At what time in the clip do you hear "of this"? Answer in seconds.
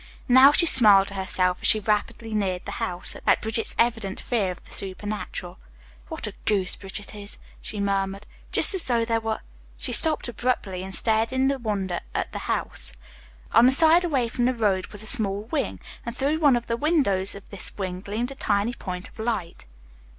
17.35-17.77